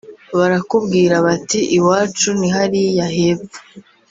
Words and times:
Barakubwira 0.37 1.15
bati 1.25 1.59
‘iwacu 1.77 2.27
nihariya 2.39 3.05
h’epfo 3.15 3.59